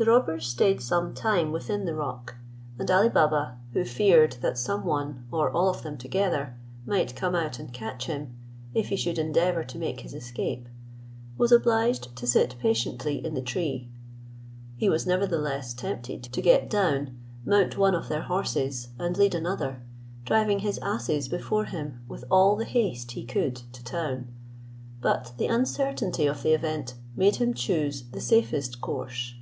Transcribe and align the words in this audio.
The 0.00 0.04
robbers 0.04 0.46
stayed 0.46 0.80
some 0.80 1.12
time 1.12 1.50
within 1.50 1.84
the 1.84 1.92
rock, 1.96 2.36
and 2.78 2.88
Ali 2.88 3.08
Baba, 3.08 3.58
who 3.72 3.84
feared 3.84 4.34
that 4.40 4.56
some 4.56 4.84
one, 4.84 5.26
or 5.32 5.50
all 5.50 5.68
of 5.68 5.82
them 5.82 5.98
together, 5.98 6.56
might 6.86 7.16
come 7.16 7.34
out 7.34 7.58
and 7.58 7.72
catch 7.72 8.06
him, 8.06 8.32
if 8.74 8.90
he 8.90 8.96
should 8.96 9.18
endeavour 9.18 9.64
to 9.64 9.76
make 9.76 10.02
his 10.02 10.14
escape, 10.14 10.68
was 11.36 11.50
obliged 11.50 12.14
to 12.14 12.28
sit 12.28 12.54
patiently 12.60 13.24
in 13.26 13.34
the 13.34 13.42
tree. 13.42 13.88
He 14.76 14.88
was 14.88 15.04
nevertheless 15.04 15.74
tempted 15.74 16.22
to 16.22 16.40
get 16.40 16.70
down, 16.70 17.18
mount 17.44 17.76
one 17.76 17.96
of 17.96 18.08
their 18.08 18.22
horses, 18.22 18.90
and 19.00 19.16
lead 19.16 19.34
another, 19.34 19.82
driving 20.24 20.60
his 20.60 20.78
asses 20.78 21.26
before 21.26 21.64
him 21.64 22.02
with 22.06 22.24
all 22.30 22.54
the 22.54 22.64
haste 22.66 23.10
he 23.10 23.24
could 23.24 23.56
to 23.72 23.82
town; 23.82 24.28
but 25.00 25.32
the 25.38 25.46
uncertainty 25.48 26.28
of 26.28 26.44
the 26.44 26.52
event 26.52 26.94
made 27.16 27.34
him 27.42 27.52
choose 27.52 28.04
the 28.12 28.20
safest 28.20 28.80
course. 28.80 29.34